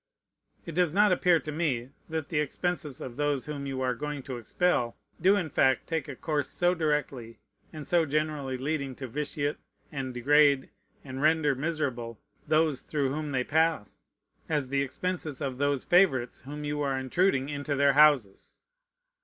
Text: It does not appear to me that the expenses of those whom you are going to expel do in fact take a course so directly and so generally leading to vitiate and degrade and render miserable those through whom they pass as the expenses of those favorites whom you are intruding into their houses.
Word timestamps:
It 0.65 0.71
does 0.73 0.95
not 0.95 1.11
appear 1.11 1.39
to 1.39 1.51
me 1.51 1.91
that 2.09 2.29
the 2.29 2.39
expenses 2.39 3.01
of 3.01 3.17
those 3.17 3.45
whom 3.45 3.67
you 3.67 3.81
are 3.81 3.93
going 3.93 4.23
to 4.23 4.37
expel 4.37 4.97
do 5.21 5.35
in 5.35 5.51
fact 5.51 5.85
take 5.85 6.07
a 6.07 6.15
course 6.15 6.49
so 6.49 6.73
directly 6.73 7.37
and 7.71 7.85
so 7.85 8.07
generally 8.07 8.57
leading 8.57 8.95
to 8.95 9.07
vitiate 9.07 9.57
and 9.91 10.11
degrade 10.11 10.71
and 11.05 11.21
render 11.21 11.53
miserable 11.53 12.19
those 12.47 12.81
through 12.81 13.09
whom 13.09 13.31
they 13.31 13.43
pass 13.43 13.99
as 14.49 14.69
the 14.69 14.81
expenses 14.81 15.39
of 15.39 15.59
those 15.59 15.83
favorites 15.83 16.39
whom 16.39 16.63
you 16.63 16.81
are 16.81 16.97
intruding 16.97 17.49
into 17.49 17.75
their 17.75 17.93
houses. 17.93 18.59